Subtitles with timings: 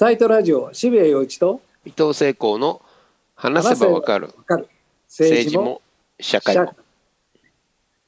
[0.00, 2.80] サイトラジオ渋谷陽一と伊藤聖光の
[3.34, 4.30] 話せばわかる。
[5.06, 5.82] 政治も
[6.18, 6.74] 社会も。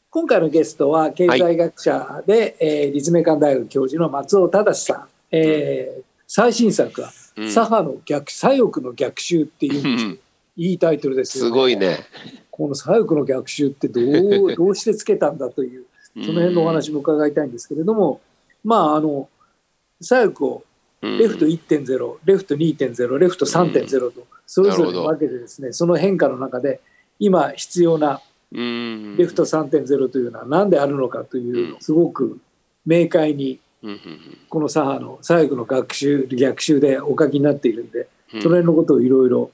[0.08, 7.50] 今回のゲストは経済学者で、えー立命館大学教授の松尾忠さん、えー最新作は「うん。
[7.50, 10.18] 左派の逆左翼の逆襲」っていううん。
[10.56, 11.98] いいタイトルですよすごいね。
[12.50, 15.84] この左翼の逆襲ってどう どうしてつけたんだという
[16.14, 18.22] その辺のお話も伺いたいんですけれども、
[18.64, 19.28] まああの
[20.00, 20.71] 左翼をうん
[21.02, 26.80] レフト1.0、レフト2.0、レフト3.0と、それぞれ分けてですね、その変化の中で、
[27.18, 28.20] 今必要な
[28.54, 29.16] うん。
[29.16, 32.38] レフト3.0というのは何であるのかというすごく
[32.84, 33.58] 明快に、
[34.48, 38.42] この左派の左翼の学習、逆襲でお書きになっているんで、うん。
[38.42, 39.50] その辺のことをいろいろ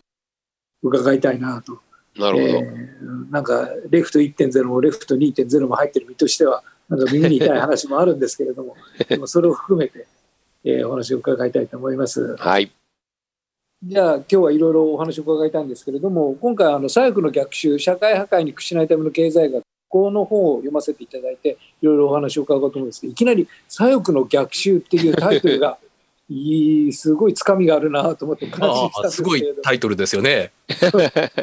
[0.83, 1.79] 伺いたいなと。
[2.17, 2.59] なるほど。
[2.59, 8.75] えーなんか、レフト1.0もレフト2.0も入ってる身としては、なんか耳に痛い話もあるんですけれども、
[9.09, 10.07] でもそれを含めて、
[10.65, 12.37] えーお話を伺いたいと思います。
[12.37, 12.71] はい。
[13.83, 25.79] じゃあ今日はいろいろお話を伺いたいんですけれども今回あの左翼の逆襲社会破壊に屈しないための経済学この本を読ませていただいていろいろお話を伺おうと思うんですけどいきなり「左翼の逆襲」っていうタイトルが
[26.29, 30.53] いいすごいつかみがあるなと思って感心したんああすごいですけれどタイトルですよね。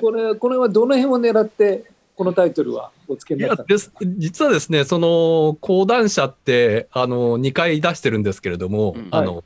[0.01, 1.85] これこれはどの辺を狙って
[2.15, 3.91] このタイトルはお付けいになったんでやです。
[4.17, 9.07] 実はですね、その講談社ってあの2回出してるんですけれども、うん。
[9.11, 9.43] あの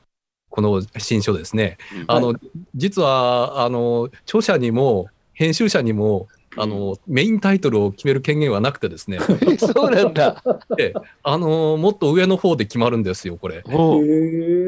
[0.50, 2.06] この新書ですね、うん。
[2.08, 2.36] あの
[2.76, 9.20] 実はあの著者にも編集者にもあのメインタイトルを決める権限はなくてですね、
[9.58, 10.44] そうなんだ。
[10.76, 13.64] であのもっと上の方で決まるんですよ、これ。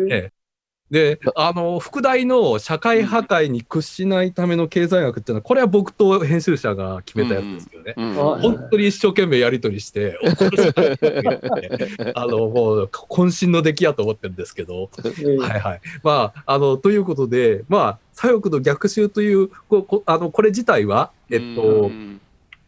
[0.10, 0.32] ええ
[0.92, 7.94] で、あの、副題の社会破壊に屈しないための経済学っていうのは、これは僕と編集者が決めたやつですけどね。
[7.96, 10.18] うんはい本当に一生懸命やり取りし て、
[12.14, 14.90] あの、もう、渾身の出来やと思ってるんですけど、
[15.24, 15.82] えはいはい。
[16.04, 22.20] まあ、あの、ということで、まあ、左翼の逆襲という、ここあのこれ自体は、えっと、うん。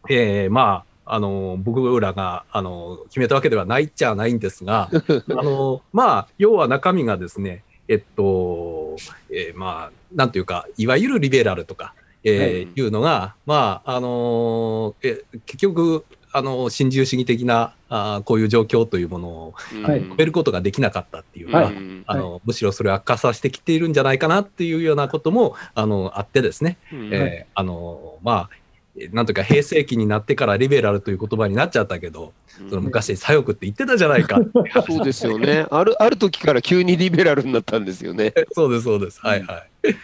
[0.10, 4.90] えーまあ、あの、僕らが、あの、決めたわけではないっちゃないんですが、
[5.31, 8.96] あの、まあ、要は中身がですね、えっと、
[9.30, 12.52] えーまあ、なんというか、いわゆるリベラルとか、えーはい。
[12.76, 20.02] いうのが、まあ、あのえ結局、あの、新自由主義的な、あーこういう状況というものをはい。
[20.02, 21.74] 止めることができなかったっていうか、はい。
[21.74, 27.10] うんあの、むしろそれを悪化させてきているんじゃないかなっていうようなことも、あの、あってですね、うん。
[27.14, 28.62] えーあの、まあ、えー
[29.12, 32.34] なんとか平成期になってからリベラルという言葉になっちゃったけど、
[32.70, 35.66] その昔左翼って言ってたじゃないかっていう話 そうですよね。
[35.72, 38.34] ある、ある時から急にリベラルになったんですよね。
[38.53, 39.20] そうです、そうです。
[39.22, 39.96] はいはい。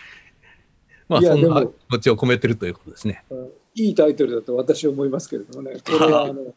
[1.08, 3.24] まあ、そんな気持ちを込めてるということですね。
[3.76, 6.54] いいタイトルだと私は思いますけれどもね これはあの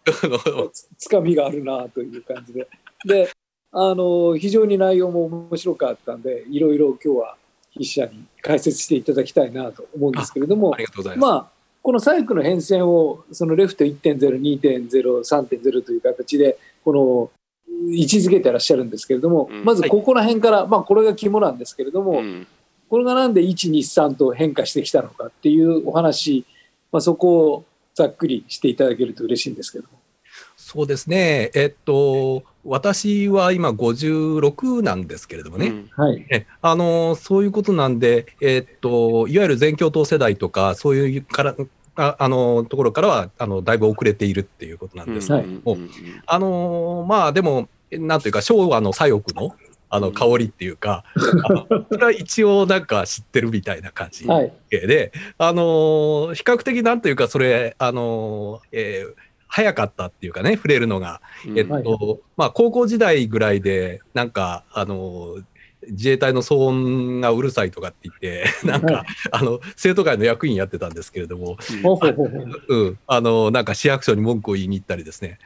[0.73, 2.67] つつかみがあるなという感じで。
[3.05, 3.31] で、
[3.73, 7.37] あの、非常に内容も面白かったんで、いろいろ今日は
[7.73, 11.31] 筆者に解説していただきたいなと思うんですけれどもあり、がとうございます。
[11.31, 11.51] まあ、
[11.83, 17.31] この左翼の変遷を、そのレフト1.0、2.0、3.0という形で、この、
[17.91, 22.47] 位置づけてらっしゃるんですけれども、うんまずここら辺から、まあこれが肝なんですけれども、うん
[22.93, 26.45] これがなんで1、2、3と変化してきたのかっていうお話、
[26.93, 29.99] まあ、そこをざっくりしていただけると嬉しいんですけども。
[30.59, 31.51] そうですね。
[31.55, 35.67] えっと、私は今56なんですけれどもね。
[35.67, 36.27] うんはい。
[36.31, 41.57] えあのそういうことなんで、えっと、いわゆる全共闘世代とか、そういうから
[41.97, 45.79] ああのところからはあのだいぶ遅れているっていうことなんですけはいども、
[46.27, 49.55] あのまあでも、なんというか、昭和の左翼の
[49.95, 51.05] あの香りっていうか、
[51.45, 54.53] あのそれは一応なんか知ってるみたいな感じはい。
[54.71, 61.21] で、あの比較的なんというか、それ、あのえー早かったっていうかね、触れるのが。
[61.47, 61.59] うん。
[61.59, 61.85] えっと、はい
[62.39, 65.37] まあ、高校時代ぐらいで、なんか、あの、
[65.89, 69.07] 自衛隊の騒音がうるさいとかって言って、 なんか、はい。
[69.31, 72.01] あの、生徒会の役員やってたんですけれども、ほ
[72.69, 75.39] うん、あの、なんか市役所に文句を言いに行ったりですね、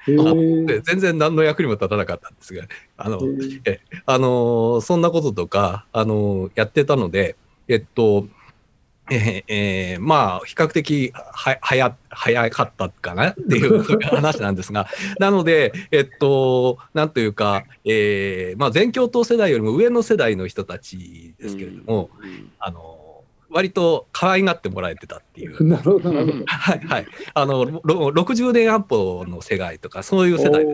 [0.84, 2.62] 全然何の役にも立たなかったんですが、
[2.96, 3.78] あの、へー。
[4.06, 7.34] あの、そんなこととか、あの、やってたので、
[7.66, 8.28] えっと、
[9.10, 13.30] えーえーまあ、比較的は、はや、早かったかな？
[13.30, 14.88] っていう話なんですが、
[15.20, 22.98] なので、えっと、なんというか、えーまあ、全共闘世代よりも上の世代の人たちですけれども、うんあの、
[23.48, 25.62] 割と可愛がってもらえてたっていう。
[25.64, 26.44] なるほど、なるほど。
[26.46, 27.06] はいはい。
[27.32, 30.66] あの、ろ60年安保の世代とか、そういう世代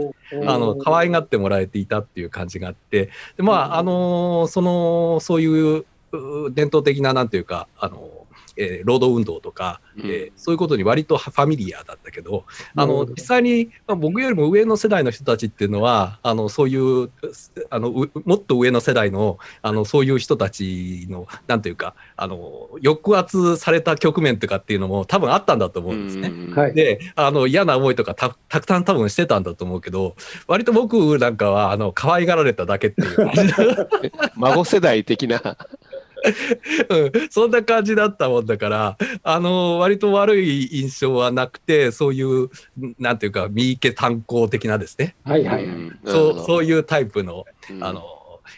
[0.46, 8.10] あの可愛がってもらえていたっていう感じがあって、でまあ、あのそのそういうう伝統的ななんていうか、あの
[8.56, 10.06] えー労働運動とか、うん。
[10.06, 12.44] えーそういうことに割とファミリアだったけど、
[12.74, 13.14] あのなるほど。
[13.14, 17.10] 実際に、まあ、僕よりも上の世代の人たちっていうのはあのそういう
[17.70, 26.28] あのうもっと上の世代のあのそういう人たちのなんていうかあの抑圧された局面とかっていうのも多分あったんだと思うんですね。
[26.28, 26.54] うん。
[26.54, 26.74] はい。
[26.74, 30.16] であの嫌な思いとかたたくさん多分してたんだと思うけど
[30.46, 33.16] 割と僕なんかはあの可愛がられただけっていう。
[34.36, 35.56] 孫世代的な。
[36.88, 37.30] うん。
[37.30, 42.50] そんな感じだったもんだからあの割と悪い印象はなくてそういう
[42.98, 45.16] なんていうか三池炭鉱的なですね。
[45.24, 45.66] はいはい
[46.04, 47.84] そうそういうタイプのうん。
[47.84, 48.02] あの、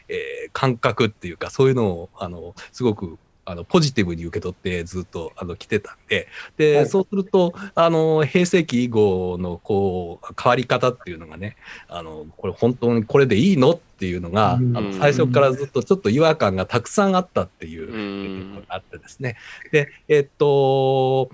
[0.08, 11.56] えー感覚っていうかそういうのをあのすごくあのポジティブに受け取ってずっとあの来てたんでで、はいそうするとあの平成期以後のこう変わり方っていうのがね
[11.88, 17.96] あのこれ本当にこれでいいのっていうのが、うんあの最初からずっとちょっと違和感がたくさんあったっていうう。
[17.96, 19.36] んあってですね。
[19.72, 21.30] で、えっと、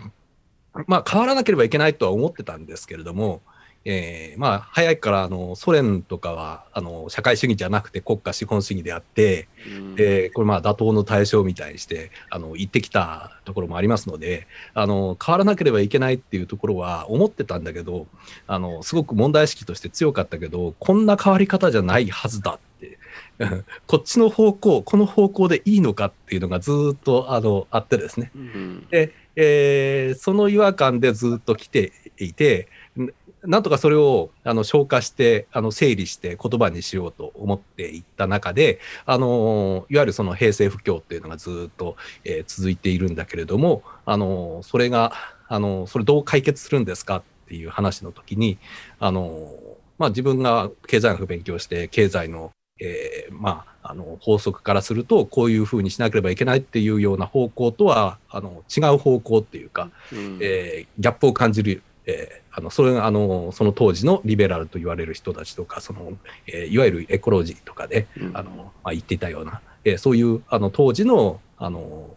[0.87, 3.43] まあ変わらなければいけないとは思ってたんですけれども、
[3.85, 9.49] えーまあ早いからあのソ連とかはあの社会主義じゃなくて国家資本主義であって、
[9.97, 18.07] でこれまあ打倒の対象みたいにしてあの言ってきたところもありますのであの変わらなければいけないっていうところは思ってたんだけど
[18.47, 22.99] あのすごく問題意識として強かったけどこんな変わり方じゃないはずだって
[23.39, 28.31] うん こっちの方向この方向でいいのかっていうのがずーっとあのあってですね。
[28.35, 28.87] うん。
[28.93, 32.69] えーその違和感でずっと来ていて、
[32.99, 33.09] ん
[33.45, 45.13] なんとかそれをあの消化して、あの整理して言葉にしようと思っていった中で、あのいわゆるその平成不況っていうのがずっと、えー続いているんだけれども、あのそれが、
[45.49, 48.59] あのそれどう解決するんですかっていう話の時に、
[48.99, 49.53] あの
[49.99, 52.51] まあ、自分が経済学勉強して、経済の
[52.81, 60.39] えーまあ、あの法則からするとこういうふうにしなければいけないっていうような方向とはあの違う方向っていうか、うん。
[60.41, 66.15] えーギャップを感じる、えーあのそれがあのその当時のリベラルと言われる人たちとかその、
[66.49, 68.37] えーいわゆるエコロジーとかでうん。
[68.37, 68.51] あの、
[68.83, 72.11] まあ、言っていたような、えーそういうあの当時のあの、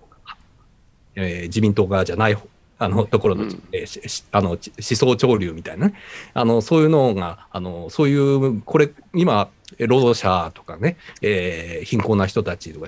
[1.16, 2.48] えー自民党側じゃない方
[2.80, 3.64] あのところの,、うん。
[3.72, 5.94] えーあのち思想潮流みたいなね
[6.34, 12.88] あのそういうのがあのそういうこれ今労働者とかね、えー貧困な人たちとか、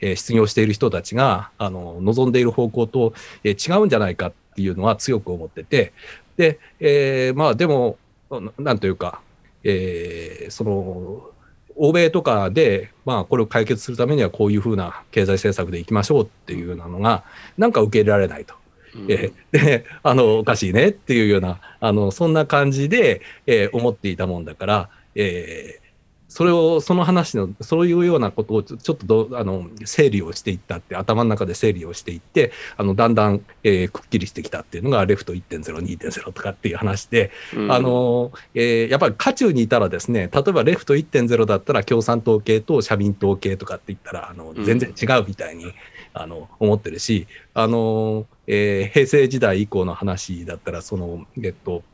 [0.00, 5.92] えー失業している人たちがあの望んでいる方向と、えー違うんじゃないかっていうのは強く思ってて
[6.36, 7.98] で、えーまあでも
[8.30, 9.20] ななんというか、
[9.62, 11.30] えーその
[11.76, 17.24] 欧米とかで、まあ、これを解決するためにはこういうふうな経済政策でいきましょうっていうようなのが
[17.58, 18.54] なんか受け入れられないと。
[18.94, 25.83] うんえーであのおかしいねっていうようなあのそんな感じで、えー思っていたもんだから、えー
[26.34, 37.70] それをその話のそういうようなことをちょちょっとどあの整理をしていったって頭の中で整理をしていってあのだんだん、えーくっきりしてきたっていうのがレフト1.02.0とかっていう話で、うん。
[37.70, 44.64] あのえーやっぱり渦中にいたらですね例えばレフト1.0だったら共産党系と社民党系とかって言ったらあのうん。
[44.64, 45.72] 全然違うみたいに、
[46.14, 51.84] あの思ってるしあの、えー平成時代以降の話だったらそのえっと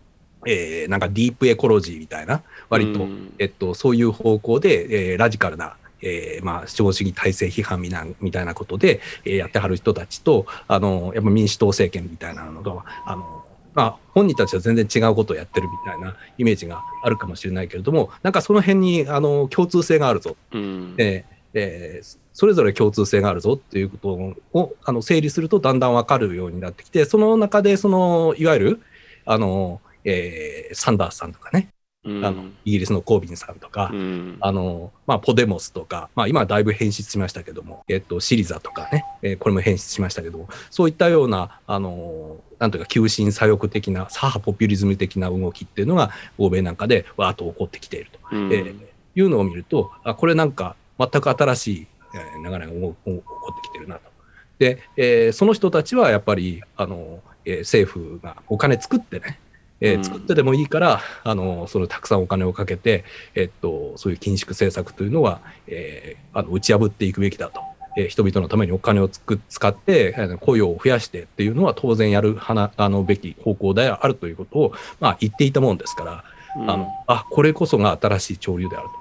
[0.47, 3.35] えーなんかディープエコロジーみたいな割と、うん。
[3.39, 13.45] えっと、そういう方向で、えーラジカルな、えーまあ、資本主義体制批判みなみたいなことで、えーやってはる人たちとあのやっぱ民主党政権みたいなのがあの、
[13.75, 20.37] まあ、本人たちは全然違うことをやってるみたいなイメージがあるかもしれないけれどもなんかその辺にあの共通性があるぞ。
[20.53, 20.95] うん。
[20.99, 28.81] えーえーそれぞれ共通性があるぞっていうことをあの整理するとだんだん分かるようになってきてその中でそのいわゆる
[29.27, 31.69] あの、えーサンダースさんとかね、
[32.05, 32.25] うん。
[32.25, 34.37] あのイギリスのコービンさんとか、うん。
[34.41, 40.49] あのまあ、ポデモスとか、まあ、今はだいぶ変質しましたけども、えっと、シリザとかね、えーこれも変質しましたけど。
[40.71, 48.19] そういったようなあのなんというか急進左翼的な左派ポピュリズム的な動きっていうのが欧米なんかでわーっと起こってきていると。
[48.33, 48.53] うん。
[48.53, 54.03] えーいうのを見ると、あこれなんか全く新しいえー流れが起こ起こってきてるなと。
[54.59, 59.41] で、えーその人たちはやっぱりあの、えー政府がお金作ってね、
[59.81, 67.61] えーうん作ってでもいいから、あのそのたくさんお金をかけて、えっと、そういう緊縮政策というのは、えーあの打ち破っていくべきだと。
[67.97, 78.93] えー人々のためにお金をつく使って雇用を増やしてっていうのは当然やるはなあのべき方向であるということを、まあ、言っていたもんですから、あのあこれこそが新しい潮流であると。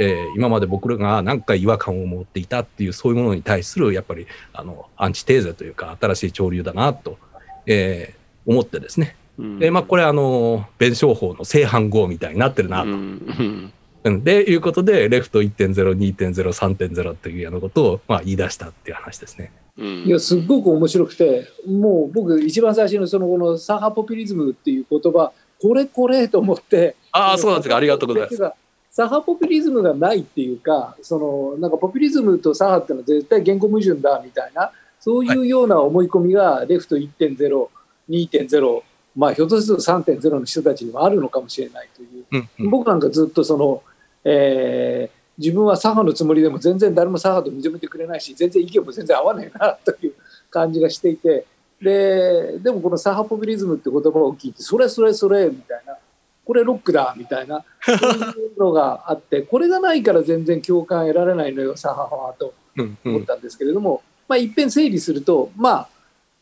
[0.00, 7.18] えー今まで僕らが何か違和感を持っていたっていうそういうものに対するやっぱりあのアンチテーゼというか新しい潮流だなと、
[7.66, 13.72] えー思ってですね、うんでまあ、これあの弁証法の正反合みたいになってるなと、うん
[14.04, 19.50] うん、で、いうことで、レフト1.0、2.0、3.0っていうようなことを、まあ、言い出したっていう話ですね。
[19.78, 27.76] うんいや、すっごく面白くて、もう僕、一番最初のその後の左派ポピュリズムっていう言葉、これこれと思って、ああ、そうなんですか。
[27.76, 28.36] ありがとうございます。
[28.36, 28.42] す。
[28.90, 37.68] 左派ポピュリズムがないっていうか、そのなんかポピュリズムと左派っていうのは絶対言語矛盾だみたいな、そういうような思い込みがレフト1.0、
[38.08, 38.82] 2.0、
[39.16, 42.24] まあひょっとすると3.0の人たちにもあるのかもしれないという。
[42.32, 42.70] うんうん。
[42.70, 43.82] 僕なんかずっとその、
[44.24, 50.14] えー自分は左派のつもりでも全然誰も左派と認めてくれないし全然意見も全然合わないなという
[50.48, 51.46] 感じがしていて。
[51.82, 55.96] ででもこの左派ポピュリズムって言葉を聞いてそれそれそれみたいな。
[56.44, 57.64] これロックだみたいな。
[57.84, 63.14] そういうのがあってこれがないから全然共感得られないのよ左派はとうんうん。
[63.16, 65.88] 思ったんですけれども、まあ、一遍整理すると、ま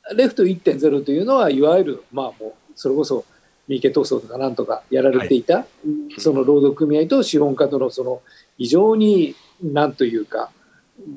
[0.09, 3.25] あ、レフト1.0というのはいわゆる、まあ、もうそれこそ
[3.69, 5.67] 三池闘争とかなんとかやられていた、
[6.19, 8.23] その労働組合と資本家とのその
[8.59, 10.51] 非常になんというか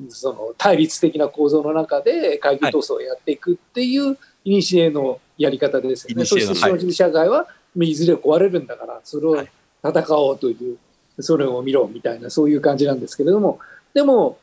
[0.08, 6.24] その対立的な構造の中で階級闘争をやっていくっていう古のやり方ですよね。
[6.24, 7.48] そして資本主義社会は
[7.78, 9.44] いずれ壊れるんだからそれを
[9.84, 10.78] 戦おうという、
[11.22, 13.58] それを見ろみたいなそういう感じなんですけれども。
[13.92, 14.38] でも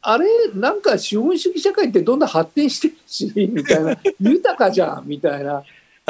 [0.00, 5.62] あれなんか資本主義社会ってどんどん発展してるしみたいな 豊かじゃんみたいな。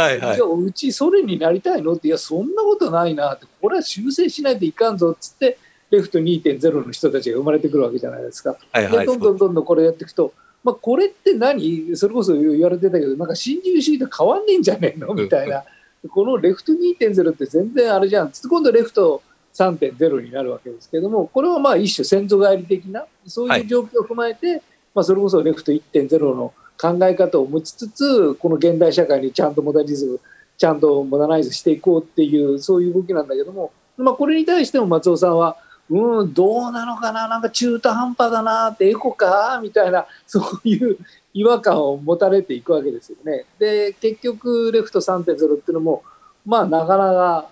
[0.02, 0.44] はいはいじゃ。
[0.44, 5.58] あうちソ連になりたいのっていやそんなことないなってこれは修正しないといかんぞっつって
[5.90, 8.56] レフト2.0の人たちが生まれてくるわけじゃないですか。
[8.72, 8.98] はいはい。
[9.00, 11.96] でどんどんどんどんこれやっていくと、まあ、これって何？
[11.96, 15.14] それこそ言われてたけどなんか新自由主義と変わんねえんじゃねえの？
[15.14, 15.64] みたいな
[16.10, 19.22] このレフト2.0って全然あれじゃんつって今度レフト
[19.54, 24.62] 3.0になるわけですけどもこれはまあ一種先祖返り的なそういう状況を踏まえて、
[24.94, 30.20] まあ、それこそレフト1.0の考え方を持ちつつこの現代社会にちゃんとモダニズム
[30.56, 35.56] ちゃんとモダナイズしていこうっていうそういう動きなんだけども、まあ、これに対しても松尾さんは
[35.90, 40.98] うんどうなのかななんか中途半端だなってエコかみたいなそういう
[41.32, 43.44] 違和感を持たれていくわけですよね。
[43.58, 46.02] で結局レフト3.0っていうのも
[46.44, 47.48] まあなかなか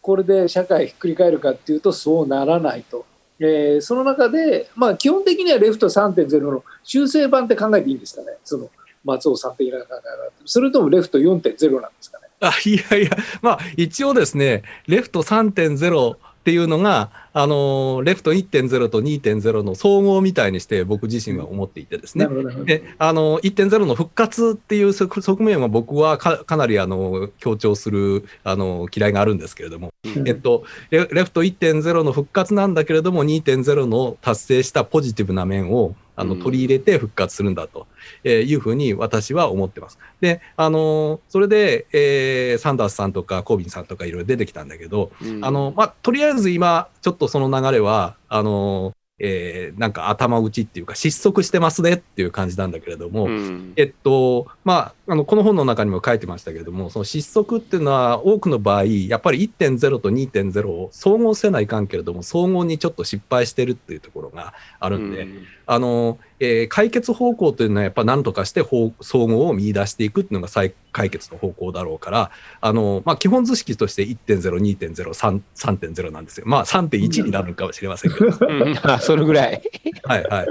[0.00, 3.04] これで社会ひっくり返るかっていうとそうならないと。
[3.38, 8.70] えーその中で、まあ、基本的にはレフト3.0の修正版って考えていいんですかね、その
[9.04, 10.00] 松尾さん的な考え方。
[10.44, 12.28] それともレフト4.0なんですかね？
[12.40, 13.10] あいやいや、
[13.42, 16.16] まあ一応ですね、レフト3.0
[16.46, 22.28] っていうのが、あのーレフト1.0と2.0の総合みたいにして僕自身は思っていてですね。
[22.64, 30.28] であの1.0の復活っていう側側面は僕はかかなりあの強調するあの嫌いがあるんですけれども、うん。
[30.28, 36.42] えっと、レレフト1.0の復活なんだけれども2.0の達成したポジティブな面をあのうん。
[36.42, 37.86] 取り入れて復活するんだと
[38.24, 39.98] えーいうふうに私は思ってます。
[40.20, 45.44] で、あのそれで、えーサンダースさんとかコービンさんとかいろいろ出てきたんだけど、うん。
[45.44, 53.72] あのまあ、とりあえず今ちょっとその流れはあの、えーなんか頭打ちっていうか失速してますねっていう感じなんだけれども、うん。
[53.76, 65.28] えっと、まあ、あの、この本の中にも書いてましたけれども、その失速っていうのは多くの場合、やっぱり1.0と2.0を総合せないかんけれども、総合にちょっと失敗してるっていうところがあるんで、
[65.66, 76.46] あの、えー解決方向というのはやっぱ何とかして方総合を見出していくっていうのが再解決の方向だろうから、あの、まあ、基本図式として1.0、2.0、3 3.0なんですよ。
[76.46, 78.26] まあ、3.1になるのかもしれませんけど。
[78.26, 79.62] うん あそれぐらい。
[80.02, 80.42] はいは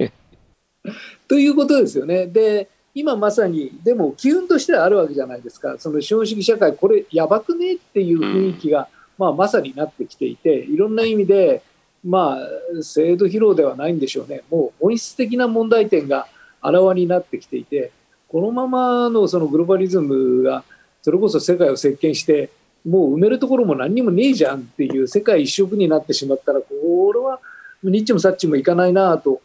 [0.00, 0.12] い。
[1.26, 2.26] ということですよね。
[2.26, 5.76] で今まさにでも機運としてはあるわけじゃないですか。
[5.78, 11.62] その資本主義社会これやばくねっていう雰囲気が、まあ、まさになってきていていろんな意味で、
[12.04, 14.42] まあ、制度疲労ではないんでしょうね。
[14.50, 16.28] もう本質的な問題点が
[16.60, 17.90] あらわになってきていて
[18.28, 20.64] このままのそのグローバリズムが
[21.02, 22.50] それこそ世界を席巻して
[22.84, 27.40] もう埋めるところも何にもねえじゃんっていう世界一色になってしまったらこれは
[27.82, 29.40] ニッチもサッチもいかないなと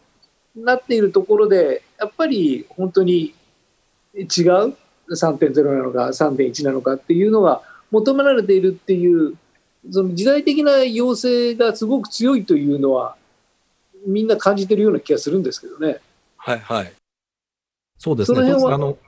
[0.56, 3.34] なっているところでやっぱり本当に
[4.14, 4.76] 違う
[5.10, 9.34] ？3.0なのか3.1なのかっていうのが求められているっていう
[9.90, 13.16] その時代的な要請がすごく強いというのは
[14.06, 15.98] みんな感じてるような気がするんですけどね。
[16.36, 16.92] はいはい。
[17.98, 18.36] そうですね。
[18.36, 18.74] その辺は？
[18.74, 18.98] あの、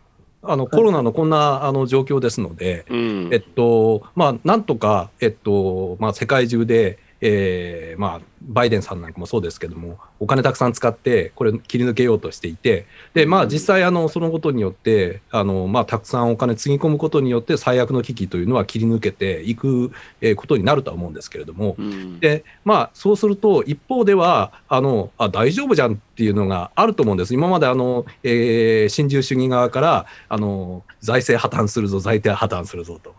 [0.43, 19.91] あのコロナのこんなあの状況ですので、うんえっと、まあ、なんとか、えっと、まあ、世界中で、えーまあ、バイデンさんなんかもそうですけども、お金たくさん使って、これ切り抜けようとしていて、で、まあ実際、あの、そのことによって、あの、まあたくさんお金つぎ込むことによって、最悪の危機というのは切り抜けていく
[20.37, 27.35] ことになるとは思うんですけれども、うん、で、まあそうすると、一方では、あの、あ、大丈夫じゃんっていうのがあると思うんです。
[27.35, 33.15] 今まであの、えー、新自由主義側から、あの、財政破綻するぞ、財政破綻するぞと、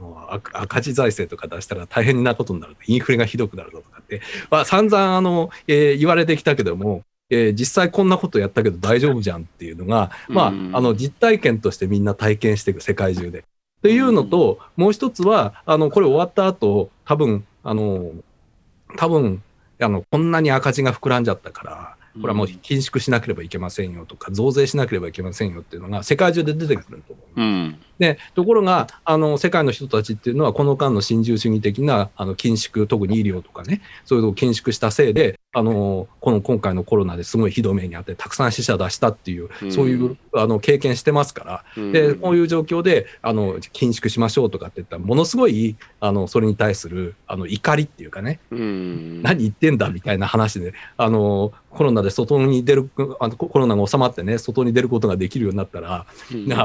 [0.53, 10.51] 赤字財政とか出したら大変なことになるインフレがひどくなるぞとかって、まあ、散々あの、えー、言われてきたけども、えー、実際こんなことやったけど大丈夫じゃんっていうのが、まあ、あ
[10.81, 13.39] の実体験としてみんな体験していく世界中で。
[13.39, 13.43] っ
[13.83, 18.13] ていうのと、もう一つは、あの、これ終わった後、多分、あの、
[18.95, 19.43] 多分、
[19.81, 27.41] あの、こんなに赤字が膨らんじゃったから、これはもう緊縮しなければいけませんよとか、増税しなければいけませんよっていうのが世界中で出てくると思う。
[27.41, 52.89] うん、でところがあの、世界の人たちっていうのは、この間の新自由主義的なあの緊縮、特に医療とかね、そういうのを緊縮したせいで、あのこの今回のコロナですごいひどい目にあって、たくさん死者出したっていう、そういうあの経験してますから、でこういう状況であの緊縮しましょうとかって言ったら、ものすごいあのそれに対するあの怒りっていうかね、何言ってんだみたいな話で、あのコロナで外に出る
[53.19, 56.05] あの、コロナが収まってね、外に出ることができるようになったら、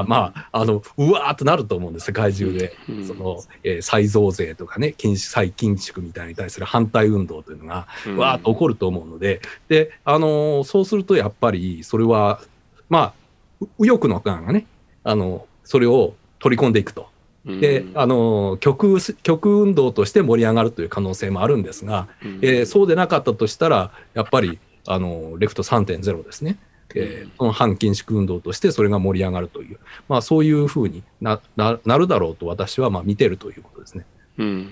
[0.07, 2.75] まあ、あのうわーっとなると思うんです、世界中で。
[3.05, 7.87] そのえー、再増税とかね、禁止再緊縮みたいに対する反対運動というのが、
[8.17, 12.41] わーっと起こると思うので、で、あのー、そうするとやっぱりそれは、
[12.89, 13.13] ま
[13.61, 14.65] あ、右翼の側がね、
[15.03, 17.07] あの、それを取り込んでいくと。
[17.45, 22.07] で、あの、極、極運動として盛り上がるという可能性もあるんですが、
[22.41, 24.59] えー、そうでなかったとしたら、やっぱり、
[24.91, 26.57] あの、レフト3.0ですね。
[26.95, 29.77] えー、その反緊縮運動としてそれが盛り上がるという、
[30.07, 34.05] まあ、そういうふうになななるだろうと私はまあ見てるということですね。
[34.39, 34.71] うん、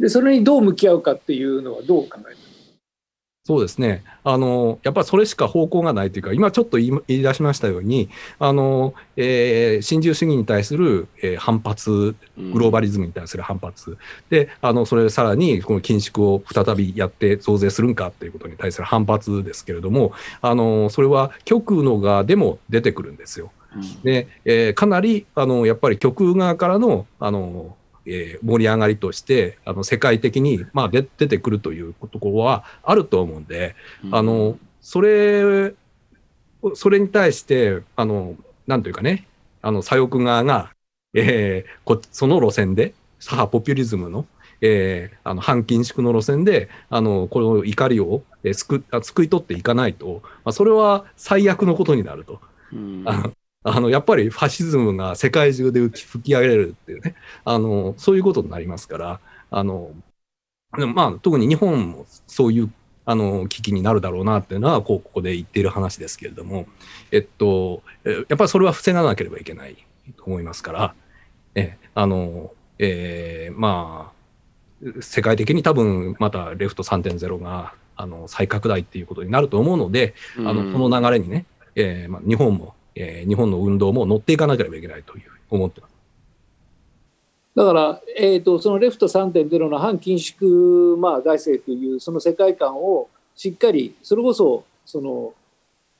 [0.00, 2.51] でそれにどう向き合うかっていうのはどう考えます？
[3.44, 4.04] そうですね。
[4.22, 8.08] あの、やっぱりそれしか方向がないというか、今ちょっと言い出しましたように、
[8.38, 13.98] あの、えー、新自由主義に対する、えー、反発、グローバリズムに対する反発、うん、
[14.30, 23.50] で、あの、それさらに、この緊縮を再びやって増税するんかっていうことに対する反発ですけれども、あの、それは極右の側でも出てくるんですよ。
[23.74, 27.74] うん、で、えー、かなり、あの、やっぱり極右側からの、あの、
[28.06, 35.74] えー、盛り上がりとしてあの世界的に、まあ、出出てくるというところはあると思うんで、うん、あのそれ
[36.74, 38.34] それに対してあの
[38.66, 39.26] なんというかね
[39.62, 40.70] あの左翼側が、
[41.14, 44.26] えー、こその路線で左派ポピュリズムの,、
[44.60, 52.40] えー、あの反緊縮の路線であのこの怒りを、えー、すくすくい取っていかないと、まあ、それは最悪のことになると。
[52.72, 53.32] うん、あの、
[53.64, 59.92] やっぱりファシズムが世界中で吹き上げられるっていうね、あの、そういうことになりますから、あの、
[60.72, 62.72] まあ、特に日本もそういう
[63.04, 66.66] あの危機になるだろうなっていうのはこうここで言っている話ですけれども、
[67.10, 69.76] えっと、やっぱりそれは防がなければいけない
[70.16, 70.94] と思いますから、
[71.54, 85.92] えあのえー、まあ世界的に多分またレフト3.0があの再拡大っていうことになると思うので、あのこの流れにね、えーまあ、日本もえー、日本の運動も乗っていかなければいけないという思ってます。
[87.54, 95.34] だから、えーと、そのレフト3.0の反緊縮、まあ、財政というその世界観をしっかりそれこそその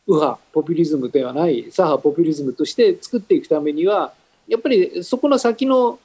[0.06, 4.14] 右派ポピュリズムではない左派ポピュリズムとして作っていくためには
[4.48, 5.98] やっぱりそこの先の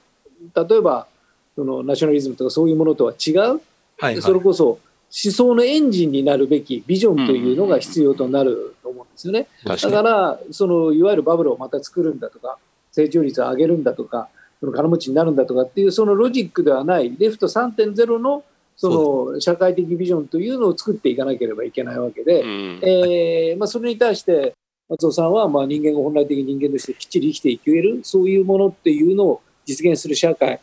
[0.53, 1.07] 例えば
[1.55, 3.59] そのナショナリズムとかそういうものとは違う、はい
[3.99, 9.47] はい、それこそ思想のエンジンになるべきビジョンというのが必要となると思うんですよね。
[9.63, 12.57] だからそのいわゆるバブルをまた作るんだとか
[12.91, 18.43] 成長率を上げるんだとかその金持ちになるんだとかっていうそのロジックではないレフト3.0の
[18.75, 24.53] その社会的ビジョンというのを作っていかなければいけないわけで、うん、えー、まあ、それに対して
[24.87, 30.59] 松尾さんはまあ人間が本来的人間としてきっちり生きていけるそういうものっていうのを実現する社会、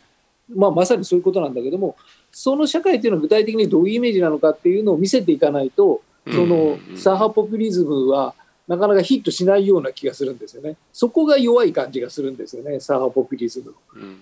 [0.55, 1.97] まあ、まさにそういうことなんだけども
[2.37, 8.35] その社会っていうのは具体的にどういうイメージなのかっていうのを見せていかないとその左派ポピュリズムは
[8.67, 10.75] なかなかヒットしないような気がするんですよね。
[10.91, 13.63] そこが弱い感じがするんですよね、左派ポピュリズ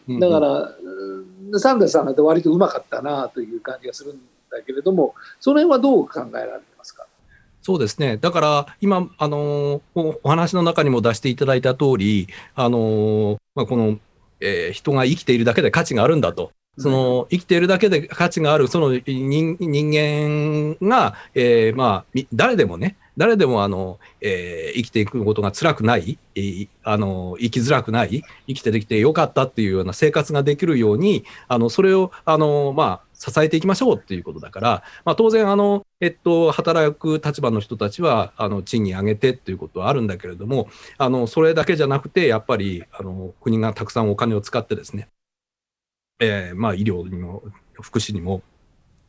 [0.07, 0.39] ムだか
[1.51, 4.19] ら、サンダースさんなんて割とうまかったなという感じがするん
[4.51, 7.07] だけれども、その辺はどう考えられてますか？
[7.63, 8.17] そうですね。
[8.17, 13.97] だから、今、あのー、お話の中にも出していただいた通り、あのー、まあ、この、
[14.41, 16.51] えー、人が生きているだけで価値があるんだと。
[16.77, 45.07] その生きているだけで価値があるその人間が、えー、まあ誰でもね誰でもあの、えー生きていくことが辛くない、えーあの生きづらくない生きてきてよかったっていうような生活ができるようにあのそれをあの、まあ、支えていきましょうっていうことだから、まあ、当然あの、えっと、働く立場の人たちはあの賃金上げてっていうことはあるんだけれどもあのそれだけじゃなくてやっぱりあの国がたくさんお金を使ってですね、
[46.19, 47.43] えーまあ、医療にも
[47.81, 48.41] 福祉にも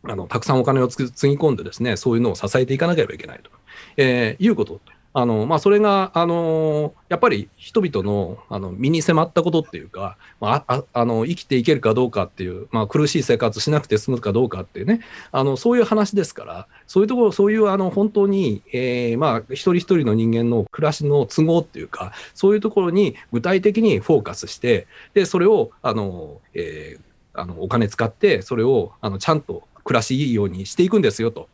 [0.05, 3.51] あのたくさんお金をつぎ込んでですねそういうのを支えていかなければいけないと、
[3.97, 4.81] えーいうこと。
[5.17, 15.01] あの、まあ、それが、あのやっぱり人々のあの身に迫ったことっていうか、まあ、あの生きていけるかどうかっていう、まあ、苦しい生活しなくて済むかどうかっていうね
[15.31, 31.49] あのそういう話ですからそういうところそういうあの本当に、えーまあ、一人一人の人間の暮らしの都合っていうかそういうところに具体的にフォーカスしてでそれをあの、えーあのお金使ってそれをあのちゃんと暮らしいいようにしていくんですよと。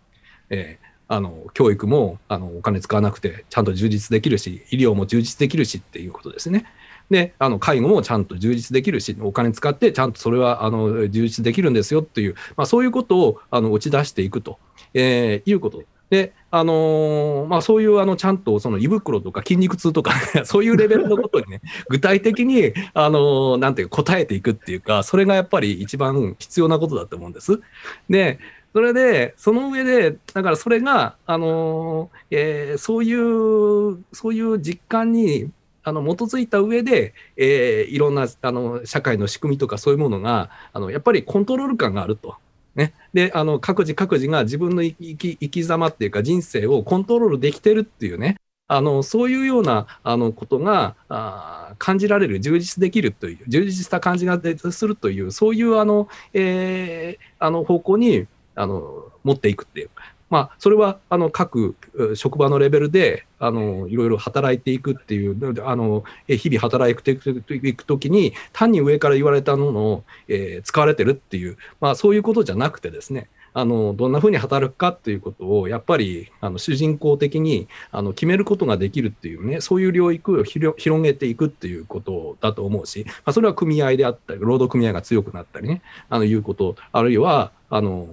[0.50, 6.66] えーあの教育もあのお金使わなくてちゃんと充実できるし医療も充実できるしっていうことですね。
[7.10, 14.60] であの介護もちゃんと充実できるしお金使ってちゃんとそれはあの充実できるんですよっていう、まあ、そういうことをあの打ち出していくと、
[14.94, 20.12] えーいうことで、あのーまあ、そういうあのちゃんとその胃袋とか筋肉痛とか
[20.44, 27.60] そういうレベルのことにね具体的に、あのーなんていうか答えていくっていうかそれがやっぱり一番必要なことだと思うんです。
[28.08, 28.38] で
[28.72, 32.36] それで、その上で、だからそれが、あのー
[32.72, 35.50] えそういう、そういう実感に
[35.82, 42.36] あの基づいた上で、えいろんなあの社会の仕組みとかそういうものが、あのやっぱりコントロール感があると。
[42.80, 48.36] ね、であの各自各自が自分の生き生き様っていうか人生をコントロールできてるっていうね
[48.68, 54.40] あのそういうようなあのことがあ感じられる充実できるという充実した感じが
[54.72, 59.90] するというそういうあの、えーあの方向にあの持っていくっていう。
[60.30, 61.74] まあ、それはあの各
[62.14, 88.06] 職場のレベルであのいろいろ働いていくっていうあの日々働いていくときに単に上から言われたものを、えー使われてるっていう、まあ、そういうことじゃなくてですねあのどんなふうに働くかっていうことをやっぱりあの主人公的にあの決めることができるっていうねそういう領域を広げていくっていうことだと思うし、まあ、それは組合であったり労働組合が強くなったりねあのいうことあるいはあの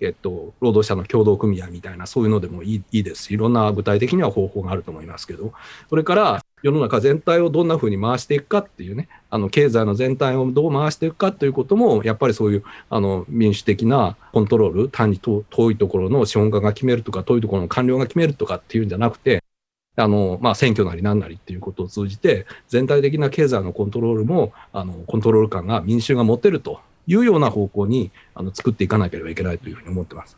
[0.00, 3.24] えっと、労働者の協同組合みたいなそういうのでもいいいいです。
[3.24, 5.52] しいろんな具体的には方法があると思いますけど
[5.88, 19.42] それから世の中全体をどんなふうに回していくかっていうねあの経済の全体をどう回していくかということもやっぱりそういうあの民主的なコントロール単に遠いところの資本家が決めるとか遠いところの官僚が決めるとかっていうんじゃなくて
[19.96, 30.36] あのまあ、選挙なりなんなりっていうことを通じて全体的な経済のコントロールもあのコントロール感が民衆が持てるというような方向にあの作っていかなければいけないというふうに思ってます。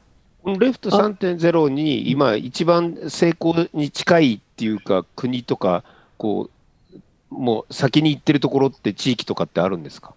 [0.59, 5.83] レフト3.0に今一番成功に近いっていうか国とか
[6.19, 6.51] こ
[7.33, 10.15] うもう先に行ってるところって地域とかってあるんですか？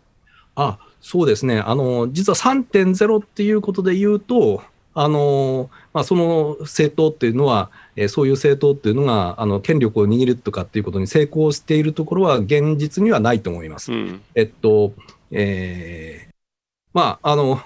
[0.56, 1.60] あそうですね。
[1.60, 4.62] あの実は3.0っていうことで言うと
[4.94, 13.92] あの、まあ、その政党っていうのは、えーそういう政党っていうのがあの権力を握るとかっていうことに成功しているところは現実にはないと思います。
[13.92, 14.22] うん。
[14.36, 14.94] えっと、
[15.32, 16.29] えー
[16.94, 17.62] まあ、あの、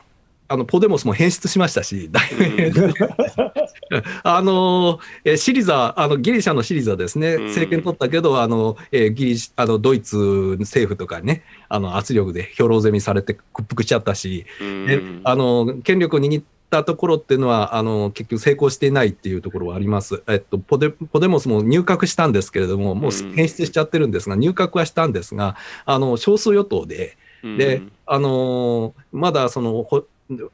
[0.50, 2.12] あのポデモスも変質しましたし、
[4.24, 7.44] あの、えーシリザ、あのギリシャのシリザですね、うん。
[7.46, 15.22] 政権取ったけど、あの、えーギリシあのドイツ政府とかにね、あの圧力で兵糧攻めされて屈服しちゃったし、でうん。
[15.24, 20.22] あの権力を握ったところっていうのはあの結局成功していないっていうところはあります。
[20.28, 23.34] えっと、ポデポデモスも入閣したんですけれども、もううん。
[23.34, 25.56] 変質しちゃってるんですが、入閣はしたんですが、
[25.86, 30.06] あの少数与党で、で、あのーまだそのほ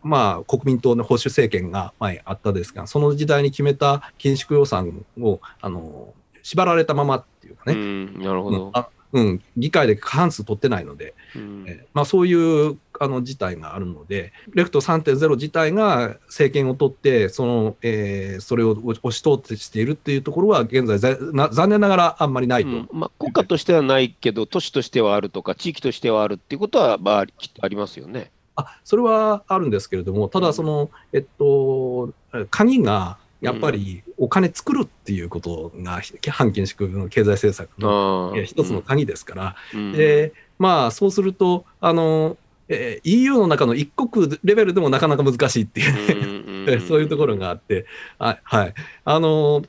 [0.02, 22.70] まあ、国民党の保守政権が前あったですが、その時代に決めた緊縮予算を、あのー縛られたままっていうかうね、んなるほど、あうん、議会で過半数取ってないので、うんえーまあ、そういうあの事態があるので、レフト3.0自体が政権を取って、そのえーそれを押し通ってしているっていうところは、現在ざな、残念ながらあんまりないと。
[22.70, 28.32] うんまあ、国家としてはないけど、都市としてはあるとか、地域としてはあるっていうことは、まあ、きっとありますよね。
[28.56, 32.14] あそれはあるんですけれども、ただその、えっと、
[32.50, 39.92] 鍵がやっぱりお金作るっていうことが、反緊縮の経済政策の一つの鍵ですから、うん。
[39.94, 47.86] でまあ、そうすると、あのえー EU の中の一国レベルでもなかなか難しいっていうね、うん そういうところがあって、
[48.20, 48.74] あはい、
[49.06, 49.64] あの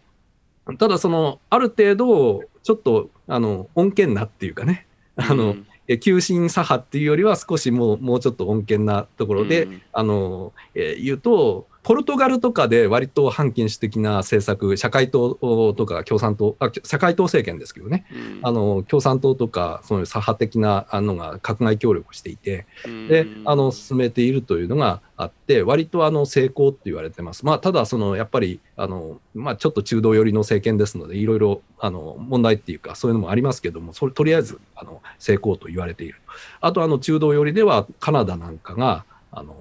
[0.79, 9.83] ただその、ある程度、ちょっとあの穏健なっていうかね、あのうんえ急進左派っていうよりは少しもうもうちょっと穏健なところで、うん。
[9.93, 15.35] あのえー言うとポルトガルとかで割と反禁止的な政策、社会党
[15.75, 22.67] とか共産党、あ社会党政権ですけどね、うんあの共産党とか、そういう左派的なあのが閣外協力していて、
[23.09, 27.45] であの進めているというのがあって、割とあの成功って言われてます。
[27.47, 36.21] まあ、ただ、そのやっぱりあの、まあ、ちょっと中道寄りの政権ですので、いろいろあの問題っていうか、そういうのもありますけども、それとりあえずあの成功と言われている。
[36.61, 39.55] あと、あの中道寄りでは、カナダなんかが、あの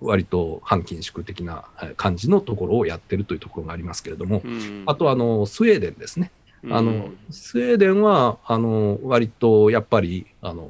[0.00, 4.84] 割と反緊縮的なえ感じのところをやってるというところがありますけれども、うん。
[4.86, 6.30] あとあのスウェーデンですね。
[6.62, 6.72] うん。
[6.72, 10.68] あのスウェーデンはあの割とやっぱりあの、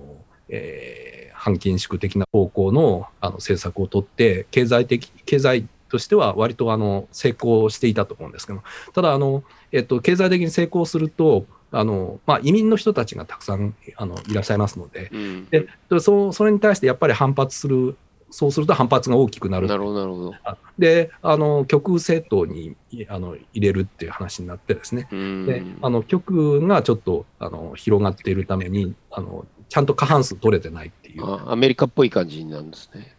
[0.48, 8.62] えー反緊縮的な方向のあの政策を取って経済的経済としては割とあの成功していたと思うんですけど。
[8.94, 15.10] ただあの、えっと、経済的に成功するとあの、まあ、移民の人たちがたくさんあのいらっしゃいますので。
[15.12, 15.46] うん。
[15.46, 17.96] ででそそれに対してやっぱり反発する
[18.32, 19.68] そうすると反発が大きくなる。
[19.68, 20.34] なるほど、なるほど。
[20.42, 25.06] あであの極右政党にいあの入れるっていう話になってですね。
[25.12, 25.46] うん。
[25.46, 33.14] であの極右がちょっとあの広がっているためにあのちゃんと過半数取れてないっていう、あアメリカっぽい感じになるんですね。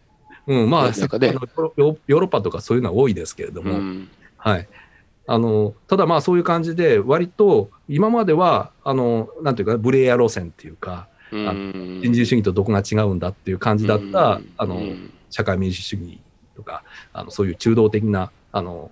[0.48, 4.08] うん、まあねあのヨーヨーロッパとかそういうのは多いですけれども、うん。
[4.36, 4.68] はい、
[5.28, 12.00] あのただまあそういう感じで割と今まではあのなんていうかブレイヤー路線っていうかうん。
[12.02, 14.52] 人自主義とどこが違うんだっていう感じだった、うん。
[14.56, 15.10] あのうん。
[15.30, 16.20] 社会民主主義
[16.54, 18.88] とかあのそういう中道的なあの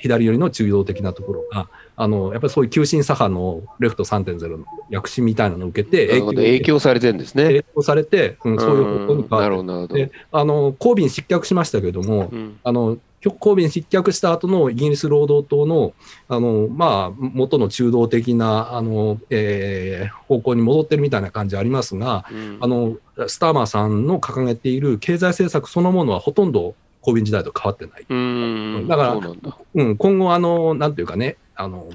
[0.00, 6.36] 左寄りの中道的なところがあのやっぱりそういう急進左派のレフト3.0の躍進みたいなのを受けてなるほど。
[6.36, 7.44] 影響されてるんですね。
[7.44, 9.94] 影響されて、うん、そういう方向に変わってなるほど、なるほど。
[9.94, 12.58] であのコービン失脚しましたけども、うん。
[12.64, 12.96] あの
[13.30, 15.92] コービン失脚した後のイギリス労働党の
[16.28, 22.96] あの、まあ、元の中道的なあの、えー方向に戻ってるみたいな感じありますが、うんあの
[23.28, 28.06] スターマーさんの掲げている経済政策そのものはほとんどコービン時代と変わってない。
[28.08, 29.36] うんだからそう。
[29.74, 31.90] うん、今後あの、なんていうかね、あの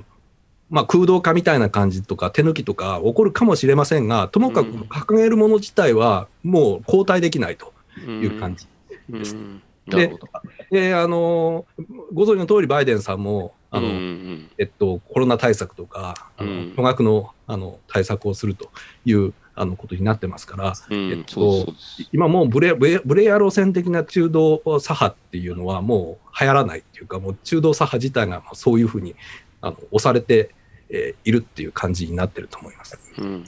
[0.70, 7.74] まあ、空洞化みたいな感じとか手抜きとか起こるかもしれませんが、ともかくうん掲げるもの自体はもう後退できないと
[8.06, 8.68] いう感じ。
[9.12, 9.67] うんすなるほど。
[9.90, 11.66] で、あの
[12.14, 16.74] ご存知の通りバイデンさんも、あのうんうんえっと、コロナ対策とか、あのうん。
[16.76, 18.70] 巨額のあの対策をすると
[19.06, 21.68] いうあのことになってますから、うんえっと
[22.12, 29.16] 今もうブレブレブレア路線的な中道左派っていうのはもう流行らないっていうか、もう中道左派自体がそういうふうに
[29.62, 30.52] あの押されて、
[30.90, 33.00] えーいるっていう感じになってると思います。
[33.18, 33.46] うん。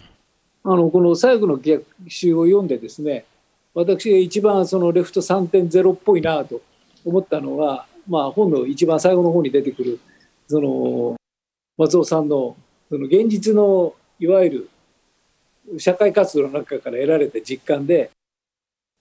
[0.63, 3.25] あのこの最後の逆襲を読んでですね
[3.73, 6.61] 私が一番そのレフト3.0っぽいなと
[7.05, 9.99] 思ったのは、まあ、本の一番最後の方に出てくる
[10.47, 11.15] その
[11.77, 12.57] 松尾さんの
[12.89, 18.09] その現実のいわゆる社会活動の中から得られた実感で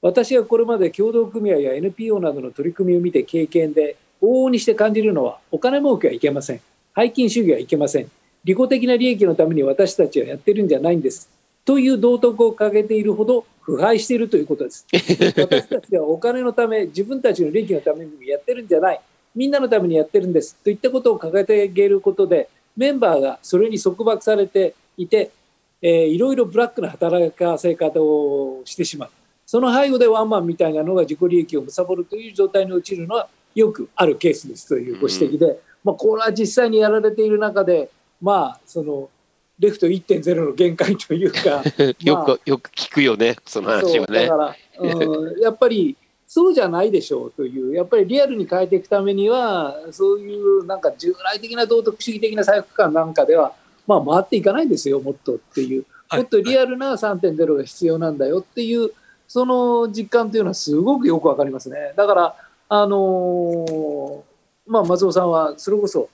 [0.00, 6.60] 私がこれまで協同組合や NPO などの取り組みを見て経験で往々にして感じるのはお金儲けはいけません。
[6.94, 8.10] 背金主義はいけません。
[8.44, 11.28] 利己的な利益のために私たちはやってるんじゃないんです。
[11.64, 14.86] という道徳を掲げているほど腐敗しているということです。
[14.90, 19.00] 私たちはお金のため、自分たちの利益のためにやってるんじゃない、
[19.34, 25.30] みんなのためにやってるんですといったことを掲げていることで、メンバーがそれに束縛されていて、
[25.82, 29.10] えーいろいろブラックな働かせ方をしてしまう。
[29.44, 39.10] その背後でワンマンみたいなのが自己利益を貪るという状態に陥るのはよくあるケースですというご指摘で、まあ、これは実際にやられている中で、まあ、その
[39.58, 41.62] レフト1.0の限界というか、
[42.00, 44.36] よくよく聞くよね、その話はねだ。
[44.36, 53.54] から、うん、 やっぱりそうじゃないでしょうというやっぱりリアルに変えていくためにはそういうなんか従来的な道徳主義的な左翼感なんかでは、
[53.86, 58.90] まあ、回っていかないですよもっとっていうはいもっとリアルな3.0が必要なんだよっていう
[59.26, 61.94] その実感というのはすごくよくわかりますね。
[61.96, 62.34] だから
[62.68, 64.20] あのー
[64.68, 66.10] まあ、松尾さんはそれこそ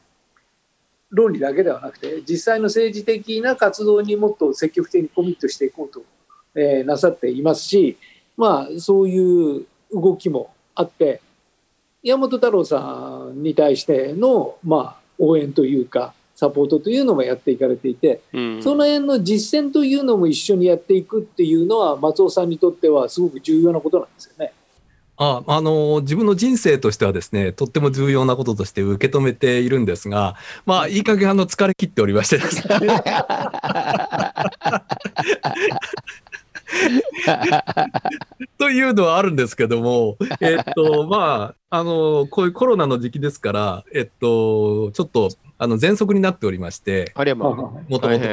[1.14, 6.02] 論理だけではなくて実際の政治的な活動にもっと積極的にコミットしていこうと、
[6.54, 7.96] えーなさっていますし、
[8.36, 11.20] まあ、そういう動きもあって
[12.02, 24.52] 山本太郎さんに対しての、まあ、応援というかサポートというのもやっていかれていて、うんその辺の実践というのも一緒にやっていくっていうのは松尾さんにとってはすごく重要なことなんですよね。
[25.16, 32.74] ああの自分の人生としてはですね、とっても重要なこととして受け止めているんですが、まあ、いい加減あの疲れ切っておりましてですね。
[38.58, 47.56] というのはあるんですけども、えっと、まあ、あの、こういうコロナの時期ですから、えっと、ちょっと、あの、喘息になっておりまして、ありゃまあ、は
[47.88, 48.24] もともと。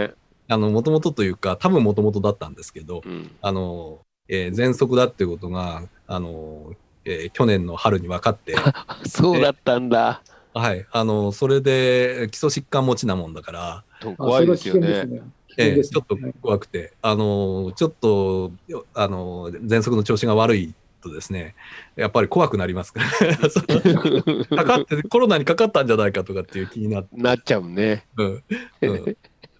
[0.47, 3.99] あの、もともとというか、多分もともとだったんですけど、うんあの、
[4.31, 6.73] えー喘息だっていうことが、あの、
[7.05, 8.55] えー去年の春に分かって、
[9.05, 10.23] そうだったんだ。
[10.53, 15.21] はい、あのそれで基礎疾患持ちなもんだから、あ怖いですよね。
[15.57, 18.51] えですーちょっと怖くて、あのちょっと
[18.93, 21.55] あの喘息の調子が悪いとですね、
[21.97, 23.37] やっぱり怖くなりますから、
[24.57, 28.05] かかってコロナにかかったんじゃないかとかっていう気にななっちゃうね。
[28.17, 28.43] うん。
[28.81, 29.17] うん。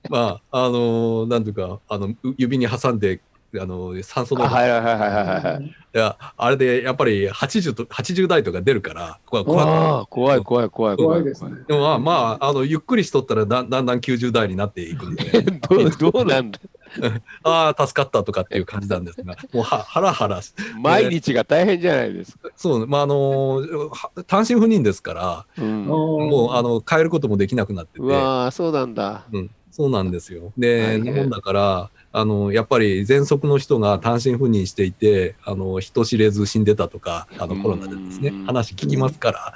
[0.09, 3.21] まああのなんていうかあのう指に挟んで
[3.59, 5.63] あの酸素あ濃度、はいはいはいはいはい。
[5.63, 11.51] いやあれでやっぱり80と80代とか出るから怖怖怖い怖い怖い怖いですね。
[11.67, 16.59] でもまあまああのゆっくりしとったらだだんだん90代になっていくんで、 どうどうなんだ
[17.43, 22.49] ああ助かったとかっていう感じなんですが もうはハラハラし毎日が大変じゃないですか。
[22.55, 29.25] そうまああのは単身赴任ですからうん、もうあの変えることもできなくなっててうわーそうなんだ。
[29.31, 30.45] うん、そうなんですよ。
[30.45, 37.61] はで、い日本だから、あの、やっぱり喘息の人が単身赴任していて、あの、人知れず死んでたとか、あの、うん。
[37.61, 39.53] コロナでですね、話聞きますから、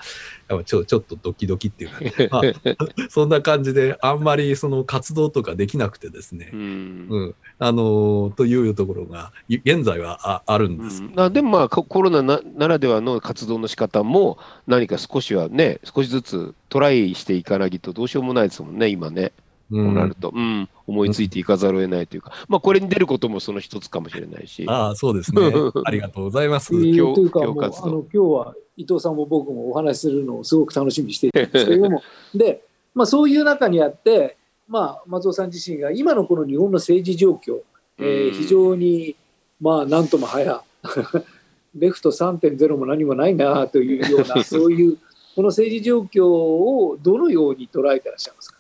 [0.48, 2.42] やっぱちょ、ちょっとドキドキっていうか、ね、まあ、
[3.10, 6.52] そんな感じで、あんまりその活動とかできなくてですね。
[6.54, 7.08] う、ん。
[7.10, 11.04] うん、あの、というところが、い現在はああるんです。
[11.04, 11.20] うん。
[11.20, 14.38] あでもまあココロナなならではの活動の仕方も
[14.68, 19.34] 何か少しはね少しずつトライしていかないとどうしようもないですもんね今ね。
[19.72, 25.42] うこうなんると、うん思いついていかざるを得ないというか、まあこれに出ることもその一つかもしれないしああ、そうですね。
[25.86, 26.70] ありがとうございます。
[26.70, 32.02] という今日というか、もうあの今日は伊藤さんも僕もお話しするのをすごく楽しみにしていたんですけれども、
[32.34, 32.62] で、
[32.94, 37.60] まあ、そういう中にあって、まあ、松尾さん自身が今のこの日本の政治状況、
[37.98, 39.16] えーうん非常に、
[39.62, 40.64] まあ、なんとも早、
[41.76, 44.98] レフト3.0も何もないなというような、 そういう、
[45.36, 48.55] この政治状況をどのように捉えてらっしゃいますか？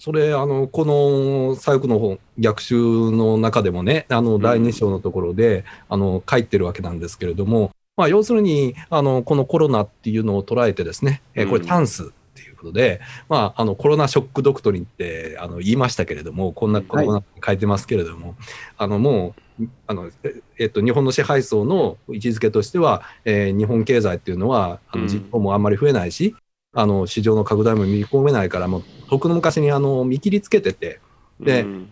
[0.00, 2.74] それあのこの左翼の本逆襲
[3.10, 11.66] の中でもねあの第2章のところで、あの書いてるわけなんですけれども、まあ、要するにあのこのコロナっていうのを捉えてですね、えこれうん。
[11.66, 17.06] チャンスっていうことで、まあ、あのコロナショックドクトリンってあの言いましたけれどもこんなこん。
[17.06, 18.36] な書いてますけれども、
[18.78, 25.02] あのもうあのええっと、日本の支配層の位置づけとしては、えー日本経済っていうのはあうん。
[25.02, 26.34] の人口もあんまり増えないし、
[26.72, 31.00] あの市場の拡大も見込めないからもうとっくの昔にあの見切りつけてて
[31.40, 31.90] でうん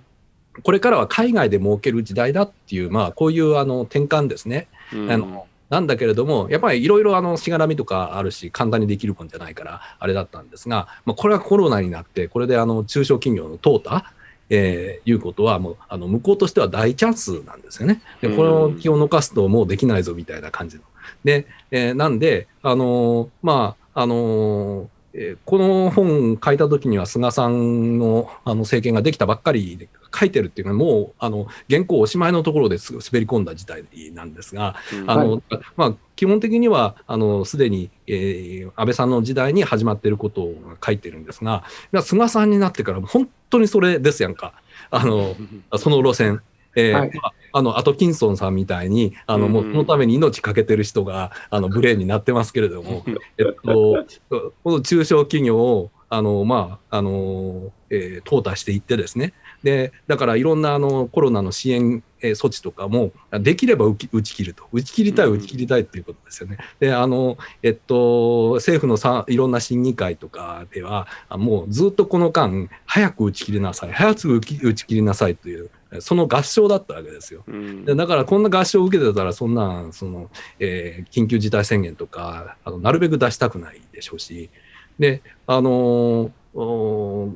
[0.62, 4.66] これからは海外で儲ける時代だっていう、まあ、こういうあの転換ですね。
[4.92, 14.02] うんあのなんだけれども、やっぱりいろいろあのしがらみとかあるし、簡単にできるもんじゃないから、あれだったんですが、まあ、これはコロナになって、これであの中小企業の淘汰、
[14.48, 18.00] えーいうことはもうあの向こうとしては大チャンスなんですよね。
[18.22, 20.82] でこの気を逃すともうできないぞみたいな感じの。
[21.22, 35.10] で、えーなんで、あのーまあ、あのーえーこの本書いた時には菅さんのあの政権ができたばっかりで書いてるっていうのはもうあの原稿おしまいのところですぐ滑り込んだ事態なんですが、うん。
[35.10, 35.42] あの
[35.76, 41.64] まあ、基本的にはあのすでに、えー安倍さんの時代に始まっていることを書いてるんですが、
[42.02, 44.54] 菅さんになってから本当にそれですやんか、
[44.90, 45.34] あの
[45.78, 46.42] その路線。
[46.76, 47.10] えーはい。
[47.14, 49.72] まあ、あのアトキンソンさんみたいにあのもううん。
[49.72, 53.04] そのために命かけてる人があのブレーンになってますけれども、
[53.38, 54.04] えっと、
[54.62, 59.32] この中小企業をあの、まああのえー淘汰していってですね
[59.62, 66.58] でだからいろんなあのコロナの支援、えー措置とかもできれば打ち切ると打ち切りたいうん打ち切りたいっていうことですよね。
[66.80, 77.44] であの、えっと、政府のさいろんな審議会とかではあもうずっとこの間早く打ち切りなさい早く打ち切りなさいというその合唱だったわけですよ。
[77.46, 84.50] うんでだからこんな合唱を受けてたらそんなその、えー緊急事態宣言とかあのなるべく出したくないでしょうし
[84.98, 87.28] であのー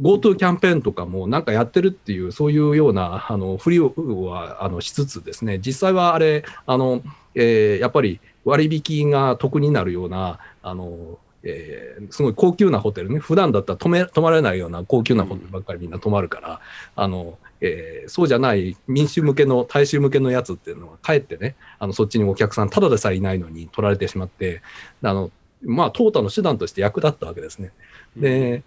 [0.00, 3.92] GoTo キャンペーンとかもなんかやってるっていうそういうようなあのふりを
[4.26, 7.02] はあのしつつですね実際はあれあの、
[7.34, 16.60] えーやっぱり割引が得になるようなあのえーすごい高級なホテルね普段だったら泊め泊まれないような高級なホテルばっかりみんな泊まるから、
[16.96, 24.62] あのえーそうじゃない民衆向けの大衆向けのやつっていうのはかえってねあのそっちにお客さんただでさえいないのに取られてしまって
[25.02, 25.30] あの
[25.62, 27.72] まあ淘汰の手段として役立ったわけですね。
[28.16, 28.62] で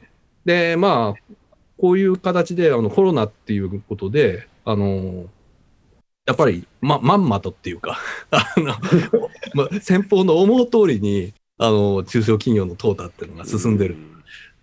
[0.45, 1.33] でまあ
[1.77, 5.25] こういう形であのコロナっていうことであの
[6.25, 7.99] やっぱりままんまとっていうか
[8.31, 8.73] あの、
[9.53, 13.97] ま、先方の思う通りにあの中小企業の淘汰っていうのが進んでる。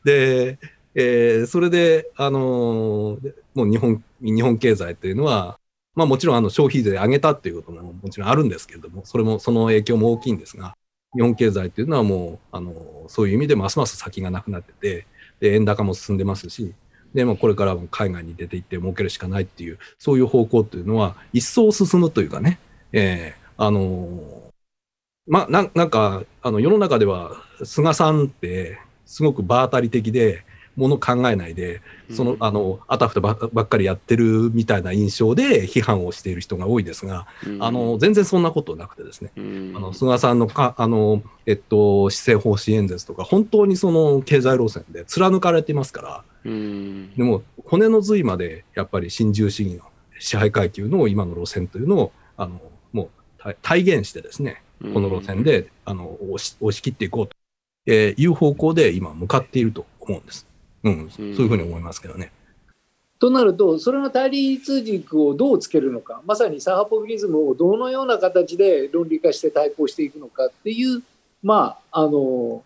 [0.04, 0.58] で、
[0.94, 3.18] えーそれで、あの
[3.54, 5.58] もう日本日本経済っていうのは、
[5.94, 10.76] まあ、もちろんあの消費税上げたっていうことももちろんあるんですけれども、それもその影響も大きいんですが、
[11.14, 15.06] 日本経済っていうのはもう、あのそういう意味でますます先がなくなってて、
[15.40, 16.74] で円高も進んでますし、
[17.14, 22.60] でもこれからも海外に出ていって儲けるしかないっていう、そういう方向っていうのは、一層進むというかね、
[22.92, 24.50] えーあのー
[25.26, 30.44] まあ、ななんかあの世の中では菅さんってすごく場当たり的で
[30.80, 37.26] もの考えないでその、あのあたふたばっかりやってるみたいな印象で批判をしている人が多いですが、
[37.60, 39.40] あの全然そんなことなくてですね、あ
[39.78, 46.50] の菅さんのかあの、えっと、施政方針演説とか本当にその経済路線で貫かれていますから、で
[47.22, 49.84] も骨の髄までやっぱり新自由主義の
[50.18, 52.60] 支配階級の今の路線というのをあの
[52.92, 53.10] も
[53.44, 57.36] う体現してですねこの路線で、あの押し押し切っていこうと、
[57.86, 60.46] えー、いう方向で今向かっていると思うんです。
[60.84, 62.32] うん、そういうふうに思いますけどね。
[63.18, 71.02] となると、それの対立軸をどうつけるのか、まさに左派ポピュリズムをどのような形で論理化して対抗していくのかっていう、
[71.42, 72.62] まあ、あの、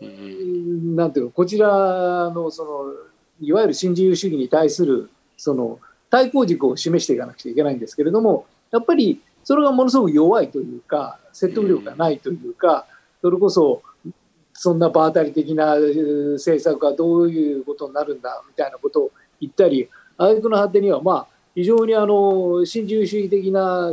[0.00, 2.92] なんていうか、こちらの、その、
[3.40, 12.86] いわゆる新自由主義に対する、その、対抗軸を示していかなくちゃいけないんですけれども、やっぱりそれがものすごく弱いというか、説得力がないというか、
[13.20, 13.82] それこそ
[14.58, 23.92] そんな場当たり的な政策はどういうことになるんだみたいなことを言ったり挙句の果てにはまあ非常にあの新自由主義的な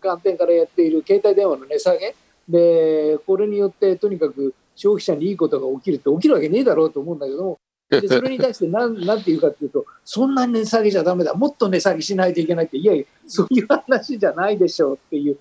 [0.00, 2.14] 観点からやっている携帯電話の値下げ
[2.48, 7.58] でこれによってとにかく消費者にいいことが起きるって起きるわけねえだろうと思うんだけども
[7.90, 11.34] でそれに対して何何 て言うかっていうとそんなに値下げじゃだめだ。
[11.34, 15.38] もっと値下げしないといけないっていやいやそういう話じゃないでしょうっていう。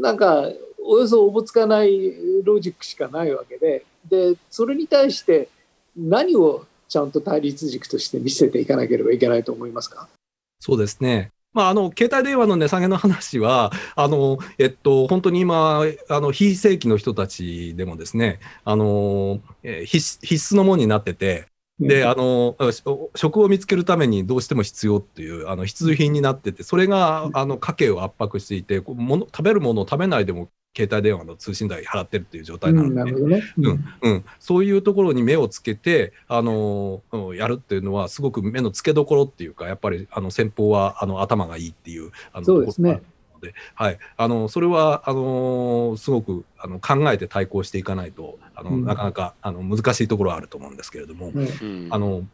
[0.00, 0.50] なんか
[0.84, 2.12] およそおぼつかない
[2.44, 5.48] ロジックしかないわけででそれに対して
[5.96, 10.08] 何をちゃんと対立軸として見せていかなければいけないと思いますか？
[10.58, 11.30] そうですね。
[11.52, 21.46] まあ、あの携帯電話の値下げの話は、あのえっと、本当に今、あの非正規の人たちでもですね、あのえ必必須のものになってて、
[21.80, 22.56] で、あの、
[23.14, 33.42] 職を見つけるためにどうしても必要っていう、あの、必需品になってて、それが、あの、家計を圧迫していて、もの食べるものを食べないでも携帯電話の通信代払ってるっていう状態なので、うんね。
[33.58, 33.84] うん。
[34.02, 37.02] うん、そういうところに目をつけて、あの
[37.34, 43.02] やるっていうのは、すごく目の付けどころっていうか、やっぱりあの先方はあの頭がいいっていうあのそうですね。
[43.40, 52.24] で、はい、あのそれはあのすごくあの考えて対抗していかないとあの、うん、なかなかあの難しいところはあると思うんですけれども、うん、あの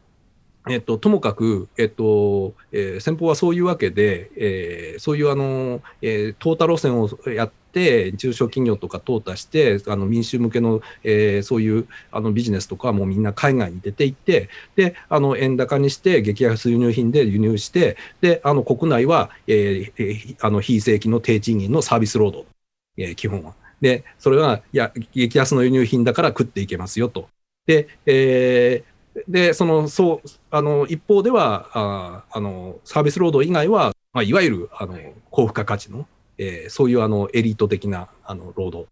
[0.69, 7.55] えっと、ともかく、えっとえー、先方はそういうわけで、えー、そういうあの、えー、トータ路線をやって、
[8.17, 22.47] 中小企業とか淘汰して、あの民衆向けの、えー、そういうあのビジネスとかもうみんな海外に出ていって、で、あの円高にして、激安輸入品で輸入して、で、あの国内は、えー、あの非正規の低賃金のサービス労働、
[22.97, 23.55] えー、基本は。
[23.81, 27.29] で、それは、いや、激安の輸入品だから食っていけますよと。
[27.67, 34.99] で、えー、で、その、そう、あの、一方では、ああの、サービス労働以外は、まあ、いわゆる、あの、
[35.31, 36.07] 高付加価値の、
[36.39, 38.89] えー、そういう、あの、エリート的な、あの、労働。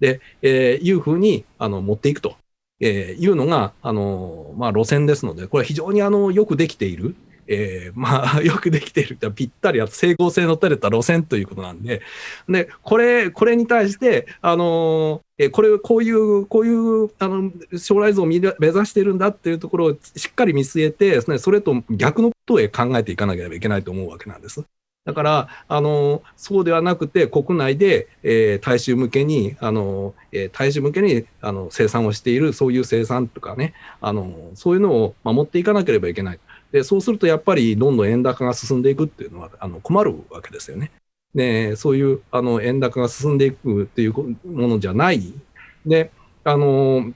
[0.00, 2.36] で、えー、いうふうに、あの、持っていくと、
[2.80, 7.14] えー、いうのが、あの、まあ、路線ですので、これは非常に、あの、よくできている、
[7.50, 9.14] えー、まあ、 よくできている。
[9.14, 12.00] ってぴったりあと整合性の取れた路線ということなんで、
[12.48, 18.52] で、これ、これに対して、あのえこれ、こういう、こういう、あの、将来像を目指
[18.86, 24.62] してるんだっていうところをしっかり見据えて、それと逆のことへ考えていかなければいけないと思うわけなんです。
[25.04, 33.72] だから、あの、そうではなくて、国内で、えー、大衆向けに、あの、えー、大衆向けに、あの、生産をしている、そういう生産とかね、
[34.02, 36.40] あの、そういうのを守っていかなければいけない。
[36.72, 40.92] で、そうするとやっぱりどんどん円高が進んでいくっていうのはあの困るわけですよね。
[41.34, 45.32] で、そういうあの円高が進んでいくっていうものじゃない。
[45.84, 46.10] で、
[46.44, 47.12] あの、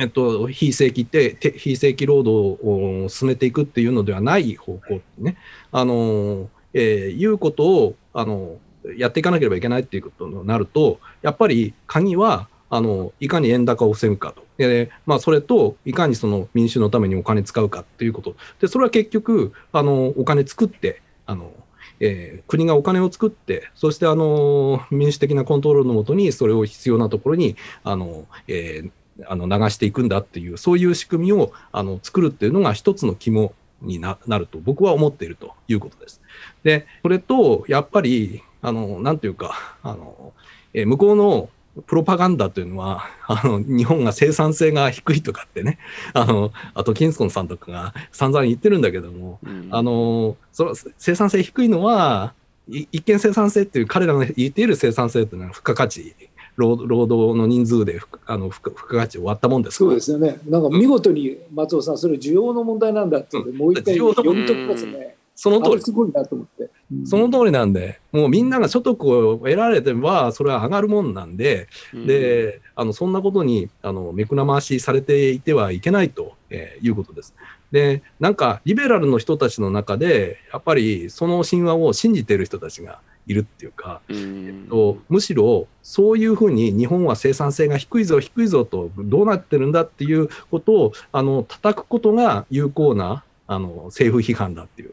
[0.00, 5.36] えっと、非正規って、非正規労働を進めていくっていうのではない方向ね、
[5.72, 8.56] あの、えー、いうことを、あの、
[8.96, 14.44] やっていかなければいけないっていうことになると、やっぱり鍵は、あの、いかに円高を防ぐかと。
[14.58, 18.36] で、まあ、それと、いかにその民主のためにお金使うかっていうこと。
[18.60, 21.52] で、それは結局、あの、お金作って、あの、
[22.00, 28.90] えー、国がお金を作って、そしてあの民主的なコントロールのもとに、それを必要なところにあの、えー、
[29.26, 33.52] あの流していくんだっていう、そういう仕組みをあの作るっていうのが一つの肝
[33.82, 36.20] になると僕は思っているということです。
[36.62, 40.32] で、それと、やっぱり、あの、なんていうか、あの、
[40.74, 41.48] えー、向こうの
[41.86, 45.78] プロパガンダというのは、あの、日本が生産性が低いとかってね、
[46.12, 52.34] あの、あと、キンスコンさんとかが散々言ってるんだけども、うん、あの、その生産性低いのは、
[52.68, 56.14] 一見生産性っていう彼らが言っている生産性っていうのは付加価値
[56.58, 60.38] 労働の人数であの付加価値を割ったもんですそうですよね。
[60.46, 65.16] なんか見事に松尾さん、それ需要の問題なんだって、うん、もう一回読み解きますね。
[65.36, 65.82] その通り。
[65.82, 66.68] すごいなと思って。
[67.04, 77.36] その通りなんで、もうみんなが所得を得られてば、それは上がるもんなんで、で、あの、そんなことに、あの、目くらましされていてはいけないと、えーいうことです。
[77.70, 84.66] で、なんか、リベラルの人たちの中で、やっぱりその神話を信じている人たちがいるっていうか、うん。
[84.68, 94.92] とむしろそういうふうに日本は生産性が低いぞ低いぞとどうなってるんだっていうことをあの叩くことが有効なあの政府批判だっていう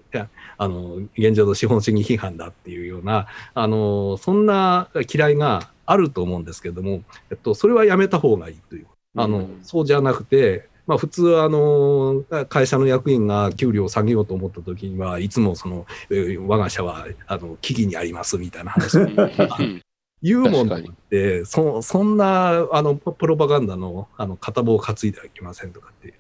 [0.58, 8.88] あの現状の資本主義批判だっていうようなあのそんな嫌いがあると思うんですけれども、えっと、それはやめた方がいいという。
[9.18, 9.60] あの、うん。
[9.62, 18.98] そうじゃなくてまあ、普通あの会社の役員が給料を下げようと思った時にはいつもその、えー我が社はあの危機にありますみたいな話
[20.22, 26.14] 言うもんってそそんなあのプロパガンダのあの片棒を担いではいけませんとかって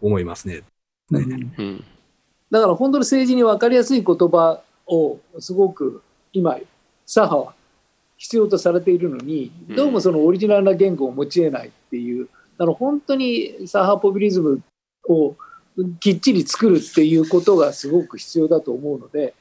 [0.00, 0.62] 思いますね。
[1.10, 1.52] うん。
[1.56, 1.84] うん。
[2.50, 6.02] だから本当に政治に分かりやすい言葉をすごく
[6.32, 6.58] 今
[7.06, 7.54] 左派は
[8.18, 9.76] 必要とされているのにうん。
[9.76, 12.28] どうもそのオリジナルな言語を持ち得ないっていう
[12.58, 14.62] だから本当に左派ポピュリズム
[15.08, 15.34] を
[16.00, 19.34] きっちり作るっていうことがすごく必要だと思うので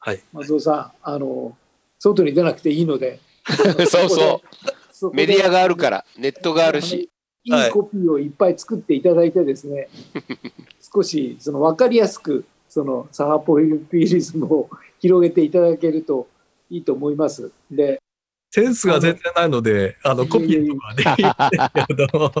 [0.00, 1.56] はい、松尾さんあの
[1.98, 3.20] 外に出なくていいので
[3.90, 5.14] そうそう。
[5.14, 7.10] メディアがあるからネットがあるし。
[7.44, 9.88] いいコピーをいっぱい作っていただいてですね、
[10.94, 16.26] 少しその分かりやすくそのサハポピュリズムを広げていただけると
[16.68, 17.50] いいと思います。
[17.70, 18.02] で、
[18.50, 22.32] センスが全然ないので、あのコピーとかできるんですけど、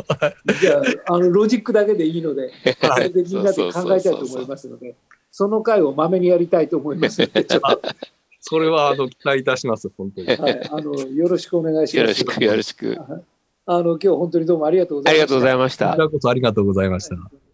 [0.60, 2.50] じゃああのロジックだけでいいので、
[2.80, 4.96] そはいれでみんなで考えたいと思いますので、
[5.30, 7.82] その回をまめにやりたいと思いますので、ちょっと、
[8.40, 10.26] それはあの期待いたします、本当に。
[10.28, 11.96] はい、あのよろしくお願いします。
[11.98, 12.96] よろしくよろしく
[13.66, 15.18] あの今日本当にどうもありがとうございました。
[15.18, 17.16] ありがとうございましたこちらこそありがとうございました。
[17.16, 17.47] はい